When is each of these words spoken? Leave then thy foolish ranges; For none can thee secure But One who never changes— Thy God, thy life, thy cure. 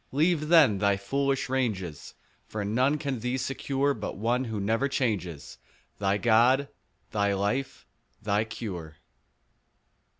Leave 0.11 0.47
then 0.47 0.79
thy 0.79 0.97
foolish 0.97 1.47
ranges; 1.47 2.15
For 2.47 2.65
none 2.65 2.97
can 2.97 3.19
thee 3.19 3.37
secure 3.37 3.93
But 3.93 4.17
One 4.17 4.45
who 4.45 4.59
never 4.59 4.87
changes— 4.87 5.59
Thy 5.99 6.17
God, 6.17 6.69
thy 7.11 7.35
life, 7.35 7.85
thy 8.19 8.43
cure. 8.43 8.97